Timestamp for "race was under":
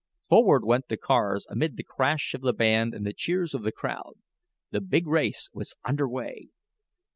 5.05-6.09